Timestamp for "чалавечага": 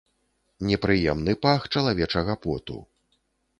1.77-2.39